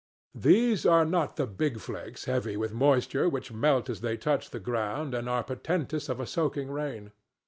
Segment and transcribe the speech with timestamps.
[0.33, 4.59] These are not the big flakes heavy with moisture which melt as they touch the
[4.59, 7.11] ground and are portentous of a soaking rain.